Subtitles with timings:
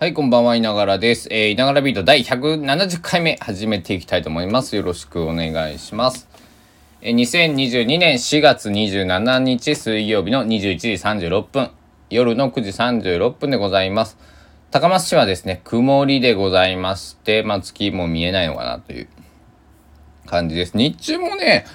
[0.00, 1.28] はい、こんばんは、いながらです。
[1.30, 4.74] えー、いながらビート第170回目始めていきたいと思います。
[4.74, 6.26] よろしくお願いします。
[7.02, 10.92] えー、2022年4月27日水曜日の21時
[11.26, 11.70] 36分、
[12.08, 14.16] 夜の9時36分でございます。
[14.70, 19.08] 高松市はですね、曇りでございまして、まあ、月も見えないのかなという
[20.24, 20.78] 感じです。
[20.78, 21.66] 日中もね、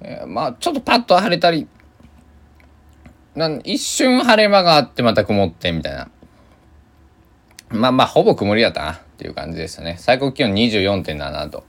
[0.00, 1.68] えー、まあ、ちょっとパッと晴れたり、
[3.36, 6.10] なん一瞬晴れ間があってまた曇ってみたいな。
[7.70, 9.96] まあまあ、ほぼ曇りだったなっていう感じでしたね。
[10.00, 11.64] 最高気温24.7度。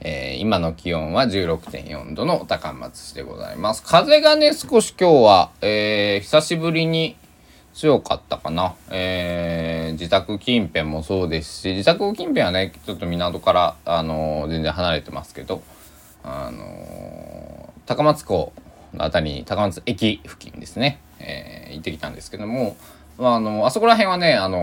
[0.00, 3.82] えー、今の気温は16.4度の高松市でございます。
[3.84, 7.16] 風がね、少し今日は、えー、久しぶりに
[7.72, 8.74] 強かったかな。
[8.90, 15.62] えー、自宅近辺もそうですし、自宅近辺はね、ちょっと港から、あのー、全然離れてますけど、
[16.24, 18.52] あの高松港
[18.92, 22.76] の辺りに、高松駅付近ですね、え行ってきたんですけども、
[23.18, 24.58] まあ、あのあそこら辺はねあの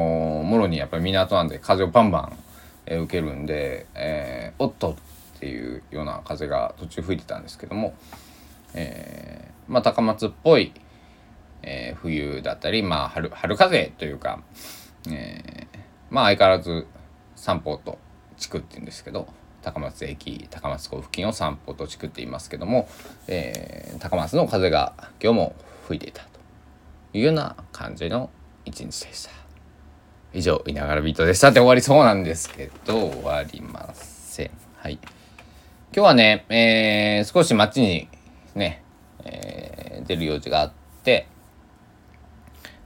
[0.46, 2.38] もろにやっぱり港なんで風をバンバン、
[2.86, 4.96] えー、受けるんで、えー、おっと
[5.36, 7.94] っていうような風が途中吹いてたんですけども、
[8.74, 10.72] えー、まあ高松っぽい、
[11.64, 14.42] えー、冬だったり、まあ春春風というか、
[15.12, 16.88] えー、まあ相変わらず
[17.36, 18.00] 散歩と
[18.38, 19.28] 地区っていうんですけど
[19.62, 22.88] 高松駅高松港付近を散歩と地区って言いますけども、
[23.28, 25.56] えー、高松の風が今日も
[25.88, 26.40] 吹いていたと
[27.14, 28.30] いうような感じの
[28.76, 29.32] 一日でした。
[30.34, 34.52] 以上いながらビートでしたって終わりそうなんですけど終わりません。
[34.76, 35.00] はい。
[35.02, 35.12] 今
[35.94, 38.10] 日はね、えー、少し街に
[38.54, 38.84] ね、
[39.24, 40.74] えー、出る用事があっ
[41.06, 41.28] て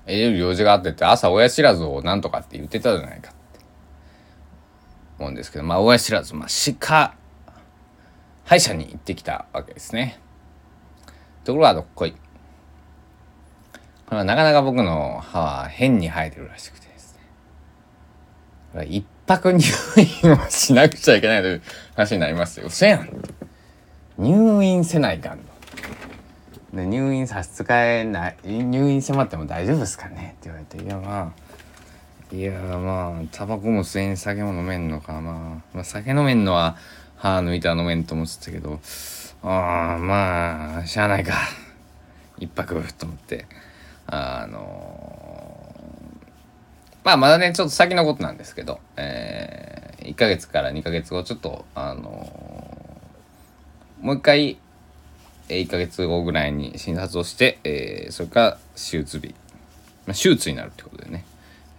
[0.05, 3.59] 出る用事があってって朝親知らずをなんとかって言ってたじゃないかって
[5.17, 6.47] 思うんですけどまあ親知らずまあ
[6.79, 7.15] 鹿
[8.45, 10.19] 歯医者に行ってきたわけですね。
[11.45, 12.13] ところがどっこい。
[14.09, 17.17] なかなか僕の歯は変に生えてるらしくてです
[18.73, 18.85] ね。
[18.85, 19.63] 一泊入
[20.23, 21.61] 院をしなくちゃいけないという
[21.95, 22.67] 話になりますよ。
[22.67, 23.09] 嘘やん。
[24.17, 25.43] 入院せないかんの。
[26.73, 30.35] で入院差し支えない入院迫っても大丈夫ですかね？
[30.39, 31.33] って言われていやま
[32.31, 35.33] あいやまあタバコも吸えん酒も飲めんのかまあ、
[35.73, 36.77] まあ、酒飲めんのは
[37.15, 38.79] 歯抜いたら飲めんと思ってたけど
[39.41, 41.33] ああまあしゃあないか
[42.37, 43.47] 一泊と思って
[44.11, 45.75] あの
[47.03, 52.01] まあまだねちょっと先のことなんですけど、えー、1ヶ月から2ヶ月後ちょっとあの
[54.01, 54.57] もう一回
[55.47, 59.35] 1ヶ月後ぐらいに診察をして、えー、それから手術日、
[60.05, 61.25] まあ、手術になるってことでね、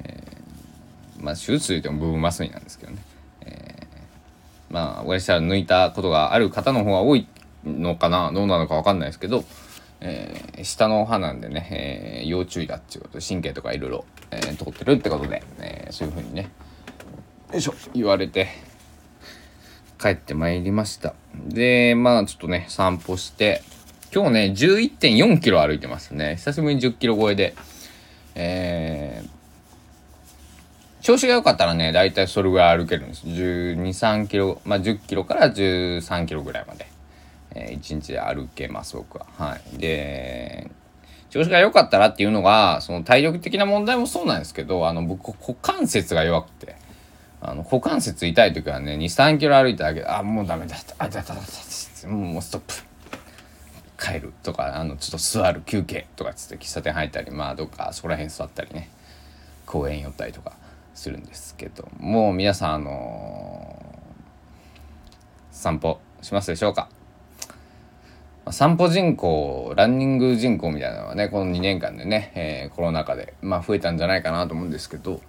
[0.05, 2.99] えー、まあ手術といっても部分麻酔なんですけどね、
[3.43, 7.27] えー、まあ親父は抜いたことがある方の方が多い
[7.65, 9.45] のかなどうなのか分かんないですけど、
[10.01, 16.51] えー、下の歯なんでね、えー、要注意だっていうことで神経とかいろいろ、えー、通ってるってことで、えー、そういうふうにね
[17.53, 18.49] よいしょ言われて
[20.01, 23.63] 帰ってまいりましたでまあちょっとね散歩して
[24.15, 27.55] 今日ね11.4キロ歩いてますね久しぶりに10キロ超えで
[28.35, 33.27] えー、調子が良かったらね、だいたいそれぐらい歩けるんです。
[33.27, 36.90] 12、3キロ、まあ10キロから13キロぐらいまで。
[37.55, 39.27] えー、1日で歩けます僕は。
[39.37, 40.71] はい、で
[41.31, 46.77] 調子が良かったらっていうのがその体力的な問題もそうなんですけどあの僕股関節が弱くて
[47.41, 52.75] あの股関節痛い時はね23キロ歩いただけであもうダメだあだだだだもうストップ
[53.99, 58.91] 帰るとかあのちょっと座る休憩とかつって喫茶店入ったりまあどっかそこら辺座ったりね
[59.67, 60.53] 公園寄ったりとか
[60.95, 66.89] するんですけどもう皆さんあのー、散歩しますでしょうか
[68.49, 75.21] 散歩人口ランニング人口みたいなのはねこの2年間でね、えー、コロナ禍で、まあ、増えたんじゃないかなと思うんですけど、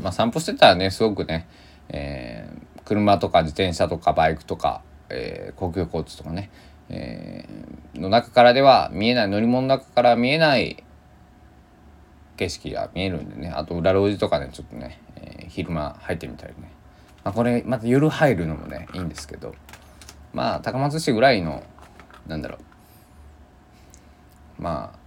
[0.00, 1.46] まあ、散歩してたらねすごくね、
[1.90, 6.50] えー、車とか自転車とかバイクとか、えー、公共交通とかね、
[6.88, 10.82] えー、の中からでは見えない乗り物の中から見えない
[12.38, 16.72] 景色が見えるんでねあと裏路地とかねちょっとね、えー、昼間入ってみたりね、
[17.24, 19.54] まあ、これまた夜入るのもねいいんですけど。
[20.36, 21.62] まあ高松市ぐらいの
[22.26, 22.58] なんだろ
[24.58, 24.62] う。
[24.62, 24.98] まあ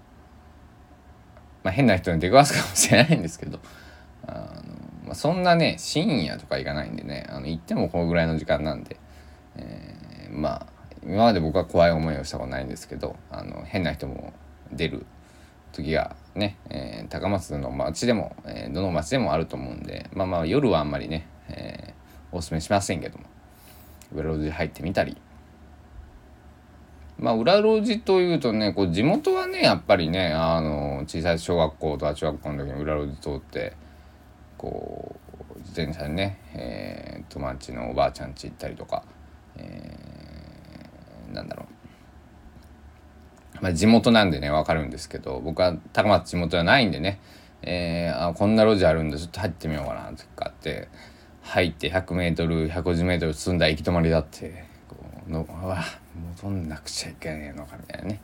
[1.64, 3.60] まあ変な人に出くわすかもしれないんですけど。
[4.26, 4.40] あの、
[5.06, 7.28] まあ、そんなね深夜とか行かないんでね。
[7.30, 8.98] あの行ってもこのぐらいの時間なんで、
[9.56, 10.66] えー、まあ
[11.04, 13.16] 今まで僕は怖い思いをしたことないんですけど。
[13.30, 14.34] あの変な人も
[14.72, 15.06] 出る
[15.74, 20.10] 時がね、えー、高松の町でも、えー、どの町でもあると思うんで。
[20.12, 23.26] まあまあ夜はあんまりね、えー、おすすめしませんけども。
[24.14, 25.18] 裏路地入ってみたり。
[27.20, 33.76] まあ裏路地というとねこう地元はねやっぱりねあの小さい小学校とか中学校の時に裏路地通って
[34.58, 35.16] こ
[35.56, 39.04] う自転車でね、えー、友達のおばあちゃん家行ったりとか、
[39.58, 41.66] えー、なんだろ
[43.60, 47.20] う、まあ、地元なんでね分かるんですけど僕は高松地元じゃないんでね、
[47.62, 50.88] えー、あこんな路地あるんでちょっと入ってみようかなとかって
[51.50, 54.96] 入って 100m150m 積んだ行き止まりだってこ
[55.28, 55.84] うのわ
[56.44, 58.22] 戻んなくちゃいけないのかみたいなね、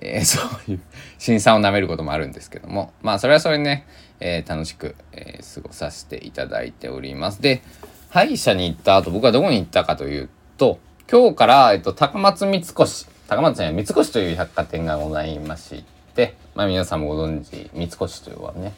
[0.00, 0.80] えー、 そういう
[1.18, 2.92] 辛酸をなめることもあるんですけども。
[3.02, 3.86] まあそれはそれね、
[4.20, 7.40] えー、楽しく、えー、過ごさせていただいております。
[7.40, 7.62] で
[8.10, 15.84] 歯医者に行った後僕はどこに行ったかというと今日から、えっと、高松三越高松には三越という百貨店がございまし
[16.14, 18.72] てまあ皆さんもご存知三越というのはね、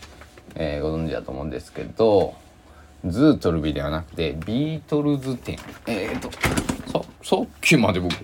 [0.56, 2.34] えー、ご存知だと思うんですけど
[3.06, 5.58] ズートルビではなくてビートルズ店。
[5.86, 6.30] えっ、ー、と
[6.90, 8.14] ささっきまで僕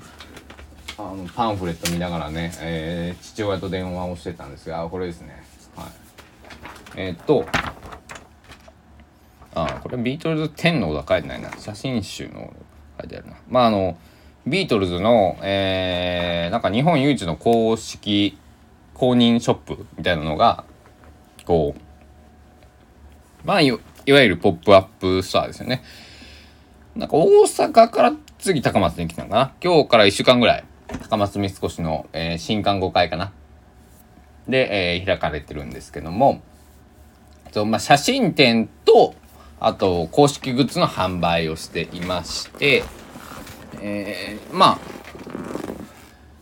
[0.98, 5.42] あのパンフレット見ながらね、えー、父親と電話をしてたんですがこれですね。
[5.76, 5.86] はい。
[6.96, 7.46] えっ、ー、と
[9.54, 11.50] あこれビートルズ10のが書いてないな。
[11.58, 12.52] 写真集の
[13.00, 13.36] 書いてあるな。
[13.48, 13.96] まああの
[14.46, 18.38] ビートルズの、えー、なんか日本唯一の公式
[18.94, 20.64] 公認ショップみたいなのが
[21.46, 23.62] こうまあ
[24.06, 25.82] いわゆるポップアップストアですよね。
[26.94, 29.52] なんか大阪から次高松に来たのかな？
[29.62, 30.64] 今日から1週間ぐらい。
[31.10, 33.32] 高松三越の、えー、新館5階かな？
[34.48, 36.40] で、えー、開かれてるんですけども。
[37.52, 39.14] と、まあ、写真展と
[39.58, 42.84] あと公式グッズの販売をしていまして
[43.80, 44.78] えー、まあ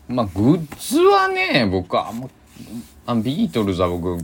[0.07, 2.27] まあグッズはね僕はあんま
[3.05, 4.23] あビートルズは僕、好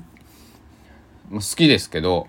[1.40, 2.28] きですけど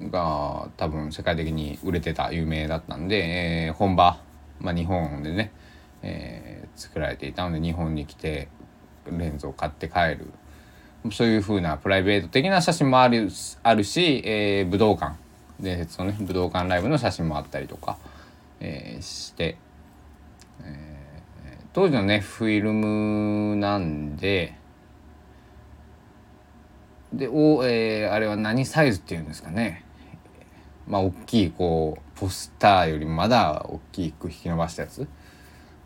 [0.00, 4.18] が多分世界的に売れてた有名だったんで、えー、本場、
[4.60, 5.52] まあ、日本でね、
[6.02, 8.48] えー、作られていたので日本に来て
[9.10, 10.32] レンズを買って帰る。
[11.10, 13.28] そういう風なプライベート的な写真もある
[13.64, 15.16] あるし、えー、武道館
[15.58, 17.98] 伝説のね武道館ライブの写真もあったりとか、
[18.60, 19.56] えー、して、
[20.62, 24.54] えー、当時のねフィルムなんで
[27.12, 29.84] でお、えー、あれは何サイズっていうんですかね。
[30.86, 35.06] まあ大きいこうポスターよりまだ大きく引き伸ばしたやつ。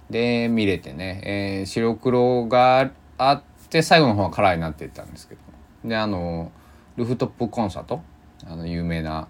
[0.08, 5.40] で見れてね、えー、白黒があって最後の方はカラーになっていったんですけど。
[5.84, 6.52] であの
[6.96, 8.02] ルフトップコンサート。
[8.46, 9.28] あの有名な、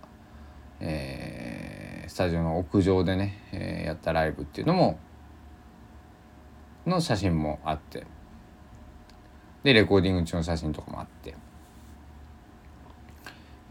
[0.81, 4.99] えー、スタジオの屋上でね、えー、やったライブっていうのも
[6.87, 8.05] の写真もあって。
[9.63, 11.35] でレコーディング中の写真とかもあって。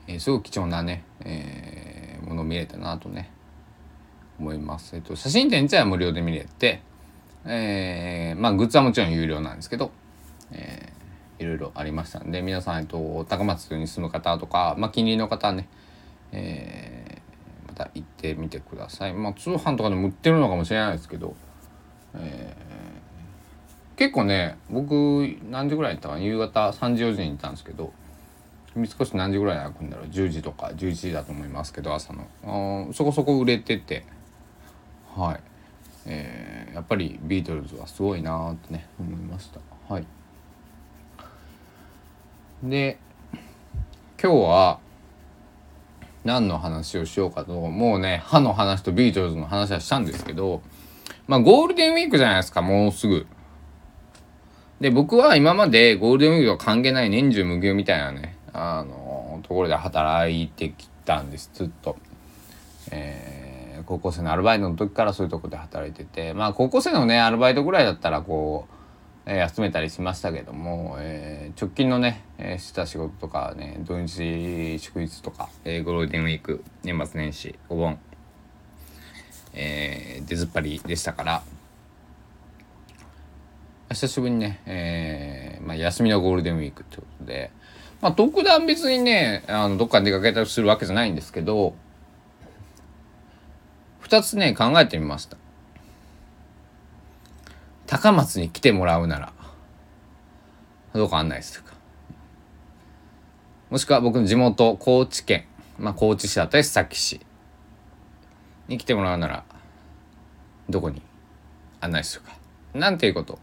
[0.07, 3.31] えー、すごく貴重なね、えー、もの見れたなとね
[4.39, 4.95] 思います。
[4.95, 6.81] えっと、写真展自体は無料で見れて、
[7.45, 9.91] えー、まあグッズはもちろん有料なんですけど、
[10.51, 10.93] え
[11.39, 15.67] いろいろありましたんで皆さん、えっと、高松に住む方とか、まあ、近隣の方ね、
[16.31, 19.13] えー、また行ってみてください。
[19.13, 21.35] まあ、通販とかでも売ってるのかもしれないですけど、
[22.15, 24.93] えー、結構ね僕
[25.49, 26.21] 何時ぐらいに行ったかな？
[26.21, 27.91] 夕方3時4時に行ったんですけど
[28.75, 32.91] 三越何時ぐらい開くんだろう？10時とか11時だと思いますけど朝の。
[32.93, 34.05] そこそこ売れてて。
[35.15, 35.39] はい、
[36.07, 39.61] えー、やっぱりビートルズはすごいなーってね思いました。
[39.87, 40.05] はい。
[42.63, 42.97] で
[44.21, 44.79] 今日は
[46.25, 50.61] 何の話をしようかともうね歯の話とビートルズの話はしたんですけど
[51.27, 53.25] まあゴールデンウィークじゃないですかもうすぐ。
[54.81, 61.97] で僕は今までゴールデンウィークは関係ない年中無休みたいなねあのところで働いてきたんですずっと、
[62.91, 66.33] えー、高校生のアルバイトの時からそういうとこで働いてて。
[66.33, 68.67] まあ高校生のねアルバイトぐらいだったらこ
[69.27, 77.99] う、えー、休めたりしましたけども、えー、直近のね、えー、した仕事とかね土日祝日とか、えー、ゴールデンウィーク年末年始お盆
[79.57, 81.43] えー、出ずっぱりでしたから。
[83.91, 87.51] 久しぶりにね、えーまあ、休みのゴールデンウィークってことで、
[88.05, 91.73] まあ、特段別にね、あの、どっかに出かけたりするわけじゃないんですけど、
[93.99, 95.37] 二つね、考えてみました。
[97.87, 99.33] 高松に来てもらうなら、
[100.93, 101.73] どうかあんないですか。
[103.71, 105.45] もしくは僕の地元、高知県、
[105.79, 107.21] まあ、高知市だったり須崎市
[108.67, 109.43] に来てもらうなら、
[110.69, 111.01] どこに
[111.81, 112.37] 案内するか。
[112.75, 113.39] なんていうことを、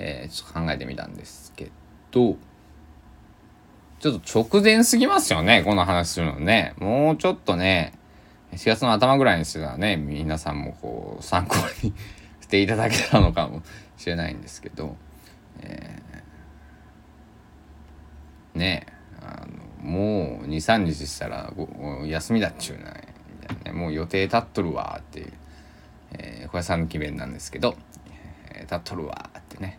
[0.00, 1.70] えー、ちょっと考えてみたんですけ
[2.10, 2.36] ど、
[4.00, 6.72] ちょっと直前すぎますよね、この話するのね。
[6.78, 7.92] もうちょっとね、
[8.52, 11.92] 4月の頭ぐらいにしてたらね、皆さんもこう、参考に
[12.40, 13.62] していただけたのかも
[13.98, 14.96] しれないんですけど、
[15.60, 18.86] えー、ね
[19.20, 19.46] あ
[19.84, 21.52] のもう2、3日したら
[22.06, 25.32] 休みだっちゅうな、みたいなね、もう予定立っとるわっていう、
[26.12, 27.76] えー、小屋さんの気弁なんですけど、
[28.50, 29.78] えー、立っとるわってね、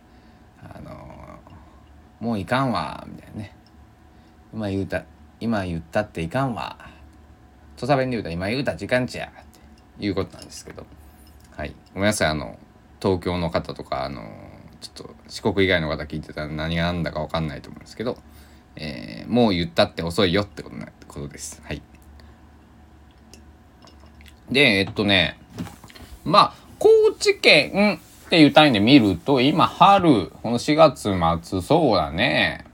[0.61, 1.39] あの
[2.19, 3.55] もういかんわ、みたいなね。
[4.53, 5.03] 今言うた
[5.39, 6.77] 今言ったっていかんわ。
[7.77, 9.27] 土佐弁で言うたら今言うた時間値や。
[9.27, 10.85] っていうことなんですけど。
[11.55, 11.73] はい。
[11.93, 12.27] ごめんなさい。
[12.29, 12.59] あの
[13.01, 14.21] 東京の方とかあの
[14.81, 18.17] ちょっと四国以外の方聞いてたら何が何だか分かんないと思うんですけど、
[18.75, 21.61] えー、もう言ったって遅いよってことなことです。
[21.65, 21.81] はい。
[24.51, 25.39] でえっとね。
[26.23, 26.89] まあ高
[27.19, 31.09] 知県っていう単位で見ると今春この4月
[31.43, 32.65] 末そうだね。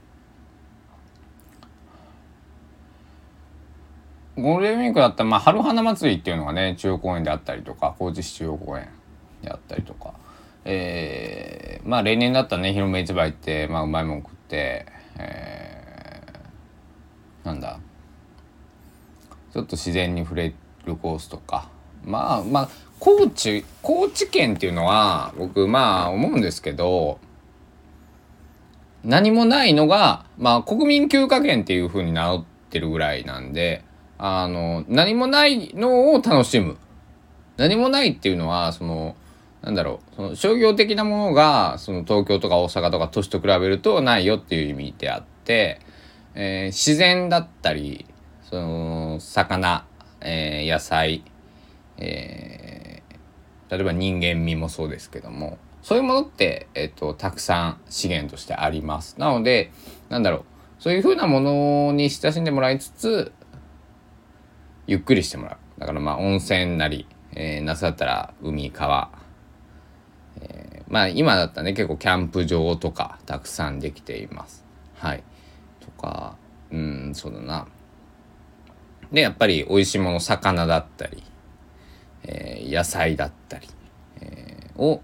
[4.40, 8.88] ゴールデンウィークだったら、まあ、春花祭りっていうのがね、中央公園であったりとか、高知市中央公園
[9.42, 10.14] であったりとか、
[10.64, 14.86] えー、まあ、例年だったらね、広め市場行って、まあ、うまいもん食って、
[15.18, 17.80] えー、なんだ、
[19.52, 20.54] ちょっと自然に触れ
[20.84, 21.68] るコースとか、
[22.04, 22.68] まあ、まあ、
[23.00, 27.18] 高知、高知県っていうのは、僕、まあ、思うんですけど、
[29.04, 33.84] 何もないのが、まあ、国民休暇圏っていうふうに名乗ってるぐらいなんで、
[34.18, 36.76] あの、何もないのを楽しむ。
[37.56, 39.16] 何もないっていうのは、その、
[39.62, 45.80] なんだろう、その商業的なものが、その東京とか大阪とか都市と比べるとないよっていう意味であって、
[46.34, 48.06] えー、自然だったり、
[48.50, 49.84] その、魚、
[50.20, 51.24] えー、野菜、
[51.96, 59.16] えー、例えば人間味もそうですけども、そういうものって、えっ、と、たくさん資源としてあります。
[59.18, 59.70] なので、
[60.08, 60.44] なんだろう、
[60.78, 63.32] そういうふうなものに親しんでもらいつつ、
[64.88, 65.80] ゆっくりしてもらう。
[65.80, 69.10] だからまあ温泉なり、えー、夏だったら海、川。
[70.40, 74.64] えー、まあ今だったらね、結構キャンプ場とかたくさんできています。
[74.94, 75.22] はい。
[75.80, 76.36] とか、
[76.72, 77.68] うん、そうだな。
[79.12, 81.22] で、やっぱり美味しいもの、魚だったり、
[82.24, 83.68] えー、野菜だったり、
[84.22, 85.02] えー、を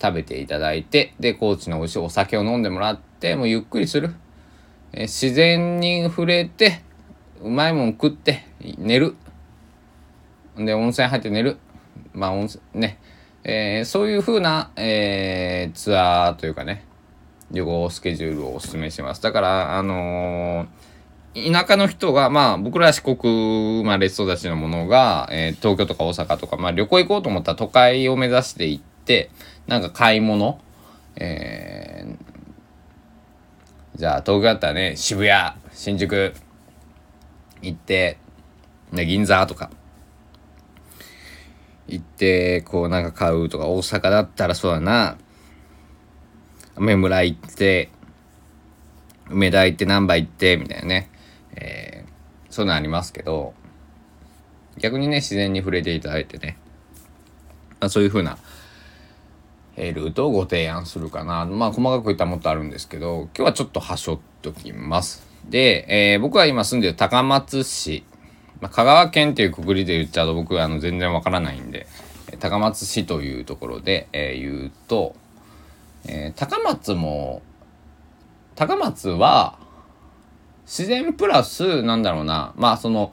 [0.00, 4.14] 食べていただいて、で、高知の美味しいお酒を飲んでもらって、もうゆっくりする。
[4.92, 6.82] えー、自然に触れて、
[7.42, 8.44] うまいもん食って、
[8.78, 9.16] 寝る。
[10.56, 11.58] で、温泉入って寝る。
[12.12, 12.98] まあ、温泉、ね。
[13.44, 16.84] えー、そういう風な、えー、ツアーというかね、
[17.50, 19.22] 旅行スケジュールをお勧めします。
[19.22, 29.30] だから、あのー、田舎の人が、まあ、僕ら四国生まれ育ちのものが、えー、東京とか大阪とか、まあ、旅行行こうと思ったら都会を目指して行って、
[29.66, 30.60] なんか買い物、
[31.16, 36.34] えー、じゃあ東京だったらね、渋谷、新宿
[37.62, 38.18] 行って、
[38.92, 39.70] ね、銀座とか、
[41.88, 45.16] 行って、こうなんか買うとか、大阪だったらそうだな、
[46.76, 47.90] 梅村行って、
[49.30, 51.10] 梅田行って難波行ってみたいなね、
[51.56, 53.54] えー、そういうのありますけど
[54.78, 56.58] 逆にね自然に触れていただいてね、
[57.80, 58.38] まあ、そういう風な、
[59.76, 61.46] えー、ルートをご提案するかな。
[61.46, 65.26] まあ細かく言ったらもっとあるんですけど今日はちょっとはしょっときます。
[65.48, 68.04] で、えー、僕は今住んでる高松市、
[68.64, 71.86] まあ、香川県っていうくくりで言っちゃうと僕はあの全然わからないんで
[72.40, 75.14] 高松市というところで、えー、言うと、
[76.06, 77.42] えー、高松も
[78.54, 79.58] 高松は
[80.62, 83.12] 自然プラスなんだろうなまあその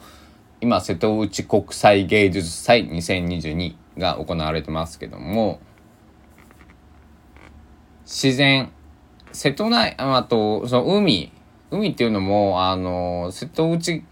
[0.61, 5.59] 今瀬戸内国際芸術祭2022が行われてますけども
[8.05, 8.71] 自然
[9.33, 11.33] 瀬戸内あとその海
[11.71, 14.05] 海っていうのもあの瀬戸内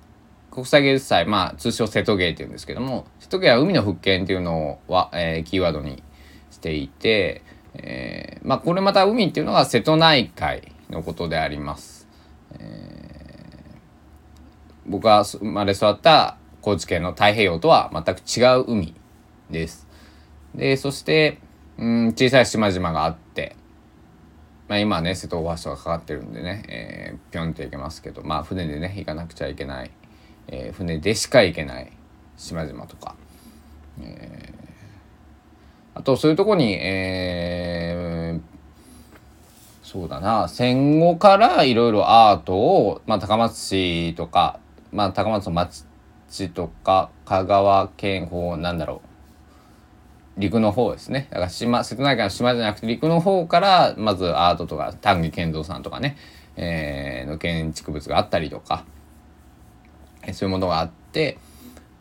[0.60, 6.04] 国際芸術祭まあ通称瀬戸芸っていうんですけども瀬戸芸は海の復権っていうのは、えー、キーワードに
[6.52, 7.44] していて、
[7.76, 12.08] えー、まあこれまた海っていうのが瀬戸内海のことであります。
[12.54, 13.80] えー、
[14.86, 18.96] 僕が生まれ育った高知県の太平洋とは全く違う海
[19.50, 19.88] です。
[20.54, 21.40] で、そして、
[21.78, 23.56] うん、小さい島々があって、
[24.68, 29.92] まあ、今ね、瀬戸大橋とかかかってるんでね、えー、ぴょんって行けますけど、まあ、船でね、行かなくちゃいけない、
[30.52, 31.92] えー、船でしか行けない
[32.38, 33.16] 島々とか、
[34.02, 38.42] えー、あと、そういうとこに、えー、
[39.84, 40.48] そうだな。
[40.48, 44.60] 戦後からいろいろアートを、まあ、高松市とか、
[44.92, 45.86] まあ、高松の町
[46.50, 49.10] とか香川県方なんだろう。
[50.40, 51.28] 陸の方ですね。
[51.32, 56.16] だから島瀬戸内海の島じゃなくて陸の方からまずアートとか丹下健三さんとかね、
[56.56, 58.86] えー、の建築物があったりとか、
[60.34, 61.38] そういうものがあって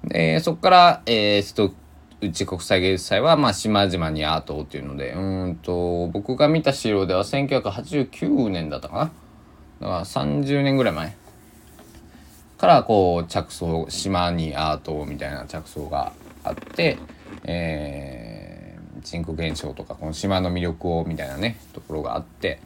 [0.05, 1.75] でそこから、えー、瀬戸
[2.21, 9.05] うち国際芸術祭は、まあ、島々にアートっていうので、うんと、僕が見た資料では1989年だったかな。
[9.81, 11.17] だから30年ぐらい前
[12.59, 16.99] からこう着想、島にアートみたいな着想があって、
[17.45, 22.59] えー、人口減少とかこの島の魅力をみたいなね、ところがあって、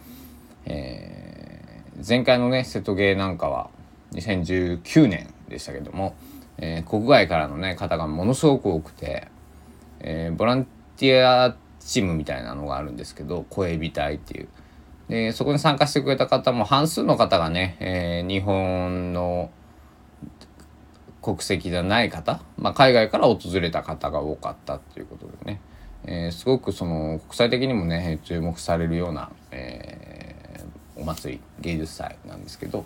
[0.64, 3.68] えー、前回のね、瀬戸芸なんかは
[4.12, 6.16] 2019年でしたけども、
[6.58, 9.28] えー、国外からのね、方がものすごく多くて、
[10.00, 14.48] えー、ボランティアチームみたいなのがあるんですけど声火隊っていう。
[15.08, 19.50] でそこに参加してくれた方も半数の方がね、えー、日本の
[21.20, 25.60] 国籍じゃない方、まあ、海外から訪れた方が多かったっていうことでね、
[26.04, 32.84] えー、すごくその国際的にもね注目されるような、えー、お祭り芸術祭なんですけど、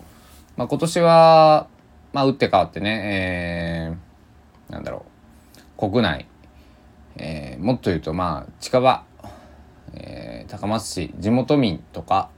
[0.57, 1.68] まあ、今年は、
[2.16, 3.94] まあ、打って変わってね、
[4.68, 5.05] えー、なんだろ
[5.76, 6.26] う国内
[7.18, 9.05] えー、もっと言うとまあ近場、
[9.94, 12.29] えー、高松市地元民とか、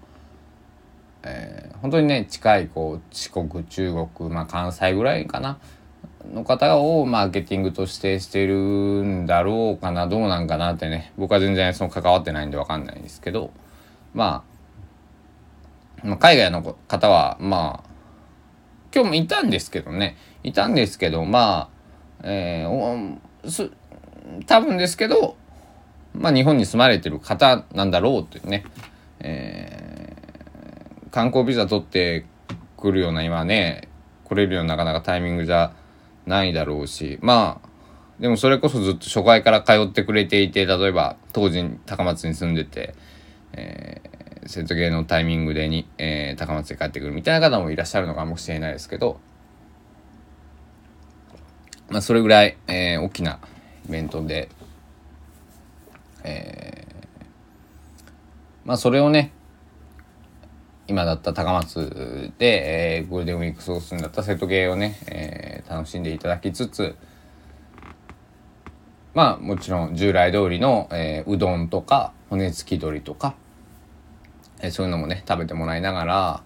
[1.25, 5.59] えー、本当にね近いこう四国中国、まあ、関西ぐらいかな
[6.33, 13.51] の方をマーケティングとしてしてるんだろうかなどうなんかなってね僕は全然その関わってないんで分かんないんですけど、
[14.15, 14.45] ま
[16.03, 17.88] あ、まあ海外の方はまあ
[18.95, 20.17] 今日もいたんですけどね。
[20.43, 21.79] いたんですけどまあ
[22.23, 23.71] えー、
[24.47, 25.37] 多分ですけど、
[26.15, 28.65] まあ、日本に住まれてる方なんだろうっていうね、
[29.21, 32.27] えー、観光ビザ取って
[32.77, 33.89] くるような今ね
[34.25, 35.73] 来れるようななかなかタイミングじゃ
[36.27, 37.19] ないだろうし。
[37.23, 37.69] まあ
[38.21, 42.95] でもそれこそずっと初回から通ってくれていて例えば当時高松に住んでて、
[43.53, 44.18] えー、
[44.49, 49.21] 瀬戸芸のタイミングでに、えー、高松に帰ってくるみたいな方もいらっしゃるのかもしれないですけど
[51.91, 53.41] まあそれぐらい、えー、大きな
[53.87, 54.49] イベントで、
[56.25, 57.25] えー、
[58.65, 59.33] まあそれをね
[60.87, 66.97] 今だった高松で、えー、ゴールデンウィーク過ごすんだった瀬戸芸をね、えー、楽しんでいただきつつ
[69.13, 73.35] まあもちろん従来通りの、えー、うどんとか骨付き鶏とか、
[74.61, 76.43] え、そういうのもね食べてもらいながら、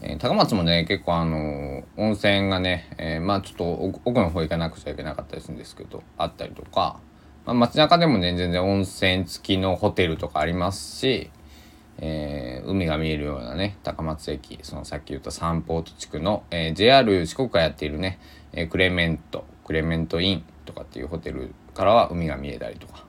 [0.00, 3.72] えー、高松もね結構あの温泉がね、えー、まあちょっと
[4.04, 7.00] 奥の方行かなくちゃいけなかったりするんですけどあったりとか、
[7.44, 11.30] まあ、街中でもね全然温泉付きのホテルとかありますし、
[11.98, 18.20] えー、海が見えるようなね高松駅そのさっき言ったサンポート地区の、え、JR 四国がやっているね、
[18.52, 23.04] え、クレメントクレメントインとかっていうホテルからは海が見えたりとか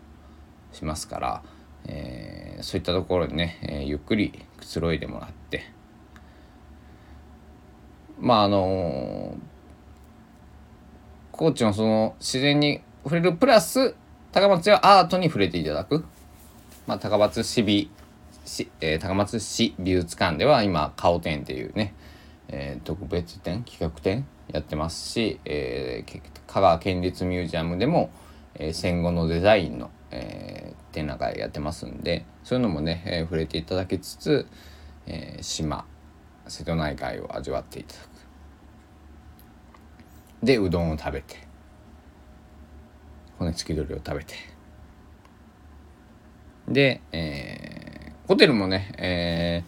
[0.74, 1.44] しますから、
[1.88, 5.64] えー、そういったところでね、えー、ゆっくりくつろいでもらって。
[8.20, 9.38] まああの
[11.32, 13.96] 高知のその自然に触れるプラス
[14.32, 16.04] 高松はアートに触れていただく、
[16.86, 17.90] まあ、高松市美
[18.44, 21.94] 市、えー、高松市美術館では今顔展っていうね、
[22.50, 28.12] えー、特別展企画展やってますし、えー、香川県立ミュージアムでも、
[28.56, 30.49] えー、戦後のデザインの、えー、
[30.92, 34.48] 展覧会やってますんでそういうのもね、えー、触れていただきつつ、
[35.08, 35.86] えー、島
[36.48, 38.08] 瀬戸内海を味わっていただく。
[40.46, 41.36] でうどんを食べて
[43.38, 44.36] 骨付き鳥を食べて。
[46.68, 49.64] で、えー、ホテルもね、え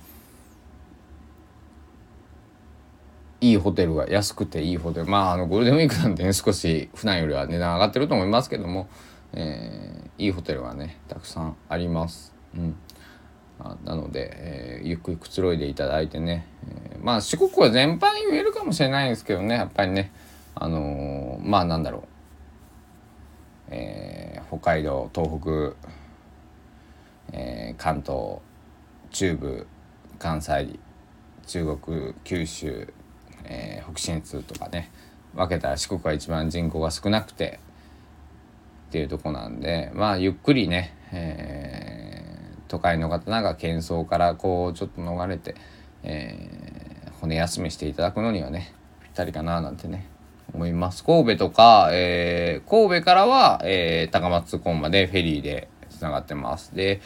[3.42, 5.08] ー、いいホテルが安くていいホテル。
[5.08, 8.88] まああのゴールデンウィークなんでね少し普段よりは値段上がってると思いますけども、
[9.34, 12.34] えー、いいホテルがねたくさんあります。
[12.56, 12.76] うん。
[13.84, 20.12] なので、えー、ゆっくりくつろいでいただいてね、えー、まあ四国は全般言えるかもしれないですけどねやっぱりね。
[20.56, 22.02] あのー、まあなんだろう、
[23.70, 25.76] えー、北海道東北、
[27.32, 28.40] えー、関東
[29.12, 29.68] 中部
[30.18, 30.80] 関西
[31.46, 32.94] 中国九州、
[33.46, 34.92] えー、北信越とかね。
[35.34, 37.60] 分けたら四国が一番人口が少なくて
[38.92, 45.56] っていうとこなんでまあゆっくりね、えー、都会の方なんか喧騒からこうちょっと逃れて、
[46.04, 50.10] えー、骨休みしていただくのにはねぴったりかななんてね
[50.54, 51.06] 思います。
[51.06, 56.76] 神戸とか、えー、神戸からは、えー、高松港までフェリーでつながってます。
[56.76, 57.00] で、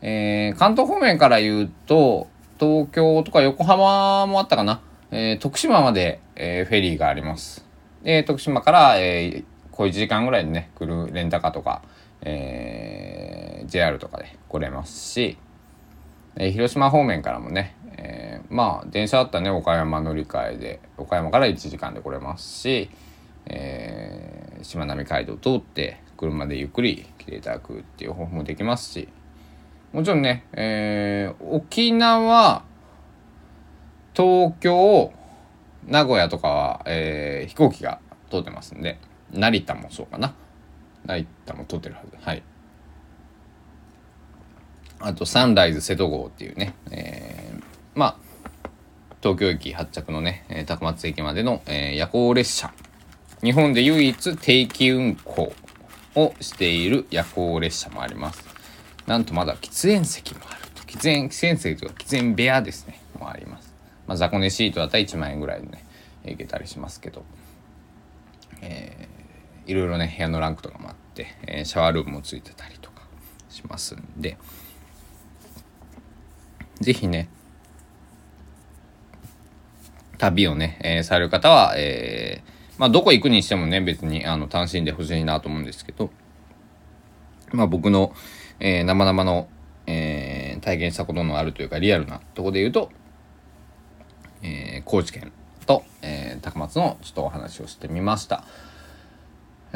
[0.00, 4.80] えー、関東方面から言うと、東京とか横浜もあったかな。
[5.10, 7.66] えー、徳島まで、えー、フェリーがあります。
[8.02, 11.82] で、徳島から、えー、小1時間ぐらいでね、来るレンタカーとか、
[12.22, 15.36] えー、JR とかで来れますし、
[16.36, 22.88] えー、広島方面からもね、えー、まあ電車だったらね岡山乗り換えで岡山から1時間で来れますし、
[23.46, 29.08] えー、しまなみ海道通って車でゆっくり来ていただくっていう方法もできますし
[29.92, 32.62] もちろんね、えー、沖縄
[34.14, 35.12] 東京
[35.86, 37.98] 名古屋とかは、えー、飛行機が
[38.30, 38.98] 通ってますんで
[39.34, 40.34] 成田もそうかな。
[41.04, 42.16] 成田も通ってるはず。
[42.20, 42.42] はい。
[45.00, 47.62] あとサンライズ瀬戸号っていうね、えー、
[47.94, 48.16] まあ
[49.20, 52.72] 東京駅発着のね、え高松駅までの、えー、夜行列車。
[53.42, 55.52] 日本で唯一定期運行
[56.14, 58.44] をしている夜行列車もあります。
[59.06, 63.00] なんとまだ喫煙席もある喫煙喫煙席とか喫煙部屋ですね。
[63.18, 63.74] もあります。
[64.06, 65.84] まあ雑魚寝シートだったら1万円ぐらいでね
[66.24, 67.24] 行けたりしますけど。
[68.62, 69.23] えー、
[69.66, 73.02] いろいろね部屋のランクとかもあって、えー、シャワールームもついてたりとか
[73.48, 74.36] しますんで
[76.80, 77.28] 是非ね
[80.18, 86.10] 旅をね、えー、される方は、えー、まあ、どこ行くにしてもね、別に、あの、楽しんでほしいなと思うんですけど、
[87.52, 88.14] まあ、僕の、
[88.60, 89.48] えー、生々の、
[89.86, 92.90] えー、体験したことのあるというか、リアルなとこで言うと、
[94.42, 95.32] えー、高知県
[95.66, 98.44] と、えー、高松のちょっとお話をしてみました。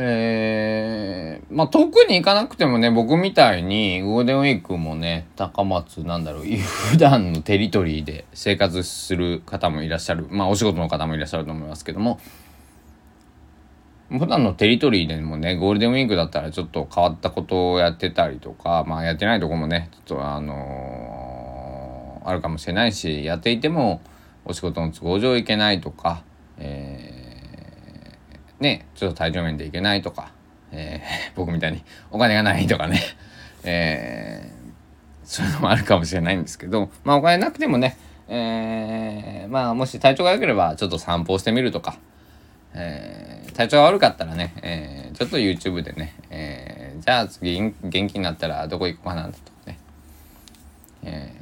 [0.01, 10.29] えー、まあ遠くに行かなくてもね僕みたいにゴールデンウィークもね高松なんだろう普段のテリトリーで生活する方もいらっしゃる。
[10.31, 12.21] まあお仕事の方もいらっしゃると思いますけども。
[14.09, 24.01] 普段のテリトリーでもねゴールデンウィークだったらちょっと変わったことをやってたりとかまあやってないとこもねちょっとあのー、あるかもしれないしやっていても
[24.47, 26.23] お仕事の都合上行けないとか、
[26.57, 27.18] えー
[28.61, 30.33] ね、ちょっと体調面でいけないとか、
[30.73, 33.01] えー、 僕みたいにお金がないとかね、
[33.65, 34.73] えー、
[35.25, 37.97] そういうのもあるかもしれないんですけど、まあお金なくてもね、
[38.29, 41.99] えー、まあもし体調が良ければちょっと散歩してみるとか、
[42.75, 49.79] えー、体調が悪かったらね、えー、ちょっと YouTube でね、えー、じゃあ次元気になったらどこ行こうかなとかね、
[51.05, 51.33] え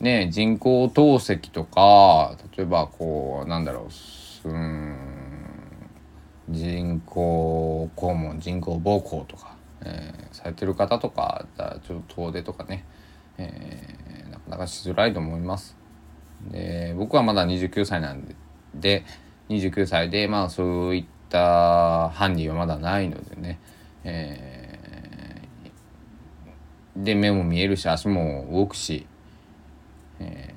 [0.00, 3.92] ー、ね人工透析とか例えばこうなんだろう
[4.48, 5.08] うん
[6.50, 11.46] 人工肛門人工膀胱とか、えー、されてる方とか
[11.86, 12.84] ちょっと遠出とかね、
[13.36, 15.76] えー、なかなかしづらいと思います。
[16.50, 18.34] で僕はまだ29歳なんで
[18.74, 19.04] で
[19.48, 23.58] 29歳でまあそういった犯人はまだないのでね、
[24.04, 29.06] えー、で目も見えるし足も動くし、
[30.20, 30.54] え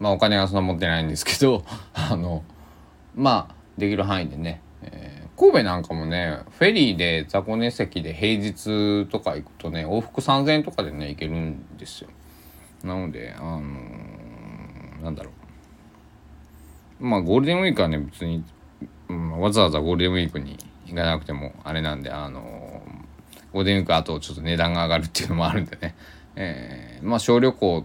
[0.00, 2.44] ー、まあお金はそんな持ってないんですけど あの
[3.14, 12.10] まあできる範囲でね、えー、神戸なんかもねフェリーで雑魚寝席で平日とか行くとね往復3,000円とかでね行けるんですよ。
[12.84, 15.30] なのであのー、なんだろ
[17.00, 17.04] う。
[17.06, 18.44] まあゴールデンウィークはね別に、
[19.08, 22.42] うん、わざわざゴールデンウィークに行かなくてもあれなんであのー、
[23.52, 25.94] ゴールデンウィークあとちょっと値段が上がるっていうのもあるんでね、
[26.36, 27.84] えー、まあ小旅行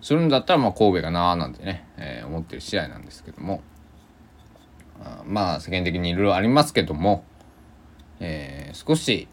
[0.00, 3.62] するんだったらまあ神戸かなーなんてね、えー、思ってる試合なんですけども。
[5.26, 7.24] まあ世間的にいろいろありますけども、
[8.20, 9.28] えー、少し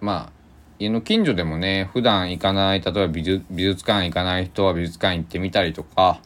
[0.00, 0.42] まあ
[0.78, 6.20] 家の近所でもね普段行かない例えば美術美術館行かない人は美術館行ってみたりとか、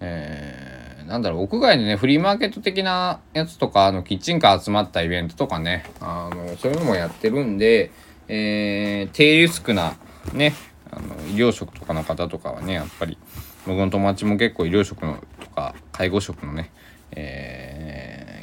[0.00, 7.90] えー、なんだろう屋外でねフリーマーケット的なやつとかあのキッチンカー集まったイベントとかねあのそういうのもやってるんで、
[8.28, 9.96] えー、低リスクな
[10.32, 10.54] ね
[10.92, 13.18] あの医療職とかの方とかはねやっぱり
[13.66, 16.70] 僕の友達も結構医療職のとか介護職のね、
[17.10, 17.73] えー、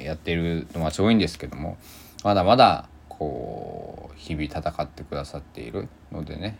[0.03, 1.77] やってる友達多いんですけども
[2.23, 6.57] まだまだこう日々戦ってくださっているのでね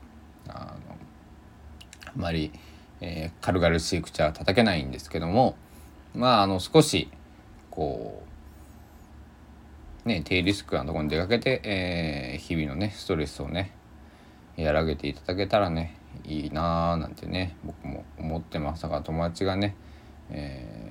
[0.48, 0.98] あの
[2.06, 2.52] あまり、
[3.00, 5.56] えー、軽々しい口は叩けないんですけども
[6.14, 7.10] まああの少し
[7.70, 8.24] こ
[10.06, 13.72] うね低リスクなところに出かけて、えー、日々のねストレスをね
[14.58, 19.76] 和らげていただけたらねいいなーなんてね僕も思ってましたが友達がね、
[20.30, 20.91] え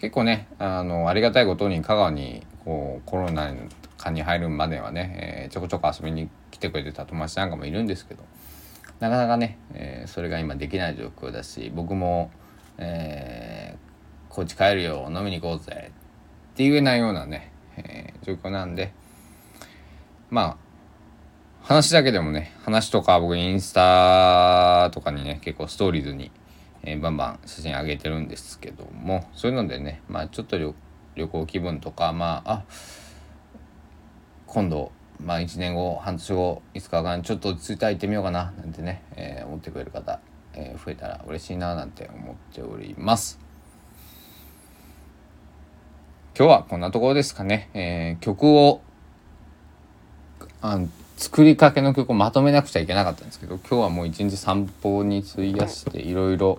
[0.00, 3.54] 結構ねあのありがたいことに香川にこうコロナ
[3.96, 8.24] 禍に入るまではね、えー、ちょこちょこ遊びに来てくれてた友達なんかもいるんですけど
[9.00, 12.30] なかなかね、えー、それが今できない状況だし僕も、
[12.78, 15.90] えー、高知帰るよ飲みに行こうぜ
[16.52, 18.92] って言えないようなね、えー、状況なんで
[20.30, 20.66] まあ
[21.66, 26.30] 話だけでもね、話とか僕インスタとかにね、結構ストーリーズに、
[26.86, 30.72] えー、バンバン写真上げてるんですけども、そういうのでね、まあちょっと旅
[31.28, 32.64] 行気分とか、まあ、あ、
[34.46, 40.20] 今度、まあ1年後、半年後、いつかがちょっと落ち着いたら行ってみようかな、なんてね、えー、思ってくれる方、
[40.54, 43.40] えー、増えたら嬉しいな、なんて思っております。
[46.38, 47.68] 今日はこんなところですかね。
[47.74, 48.80] えー、曲を
[50.60, 50.80] あ
[51.16, 56.58] 作りかけの曲をまとめなくちゃいけなかったんですけど今日はもう一日散歩に費やしていろいろ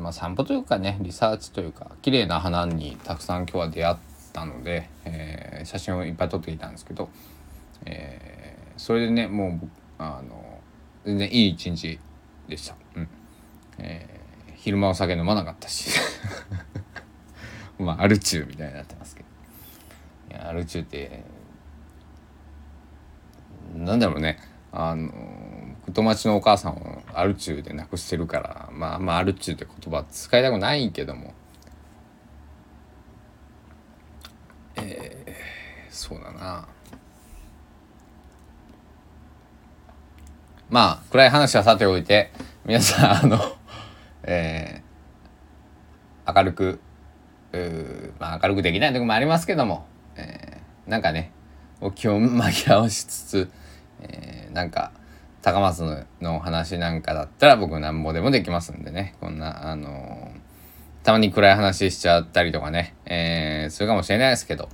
[0.00, 3.96] まあ散歩というかねリサーチというか綺麗な花にたくさん今日は出会っ
[4.32, 7.08] たので、えー、写真をいっぱい撮ってきたんですけど、
[7.84, 10.60] えー、それでねもうあの
[11.04, 11.98] 全然いい一日
[12.48, 12.74] でした。
[12.96, 13.08] うん。
[13.78, 14.08] え、
[14.54, 15.90] 昼間お酒飲まなかったし。
[17.78, 19.28] まあアルチューみたいになってますけど。
[20.36, 21.22] いやアルチューって
[23.74, 24.38] なんだろうね。
[24.72, 25.10] あの
[25.92, 31.34] 友達のお母さんをアルチューで亡くしてるからまあまあアルチューって言葉使いたくないけども。
[34.76, 36.66] えー、そうだな。
[40.70, 42.32] まあ暗い話はさておいて
[42.64, 43.38] 皆さんあの
[44.24, 46.80] えー、明るく
[47.52, 51.30] うまあ明るくできないとこもありますけども、えー、なんかね
[51.80, 53.50] お気を紛らわしつつ
[54.00, 54.92] えー、なんか
[55.44, 59.14] 高松の話なんかだったら僕なんぼでもできますんでね。
[59.20, 64.70] こんなあのー、たまに暗い話しちゃったりとかね、えー、するかもしれないですけど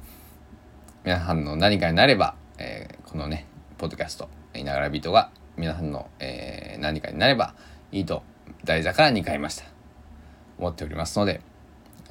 [1.05, 3.47] 皆さんの何かになれば、えー、このね
[3.79, 7.57] ポッドキャスト「いながらビート」が皆さんの、えー、何かになれば
[7.91, 8.23] いいと
[8.63, 9.65] 大座から2回ました。
[10.57, 11.41] 思っておりますので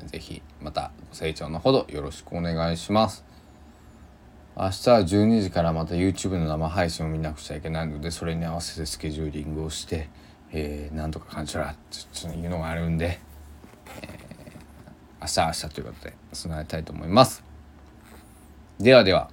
[0.06, 3.29] 是非またご清聴のほどよろしくお願いします。
[4.62, 10.10] 明日は12時からまた YouTube の生配信を見なくちゃいけないのでそれに合わせてスケジューリングをして、
[10.52, 11.76] えー、とか感じらっ
[12.22, 13.20] というのがあるんで、
[14.02, 17.42] えー、明日明日ということで備えたいと思います。
[18.82, 19.32] ではでは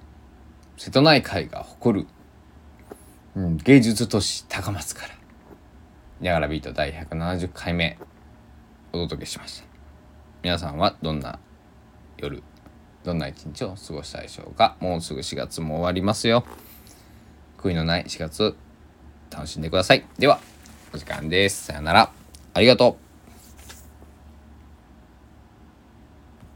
[0.76, 2.06] 瀬戸内海が誇る、
[3.34, 5.14] うん、芸術都市高松から
[6.20, 7.98] 「ニャガラビート第170回目
[8.92, 9.66] お届けしました。
[10.44, 11.40] 皆さんはどんな
[12.16, 12.44] 夜
[13.06, 14.74] どんな一日を過ごしたでしょうか？
[14.80, 16.44] もうすぐ4月も終わりますよ。
[17.56, 18.56] 悔いのない4月
[19.30, 20.04] 楽しんでください。
[20.18, 20.40] では
[20.92, 21.66] お時間です。
[21.66, 22.10] さよなら。
[22.52, 23.05] ありがとう。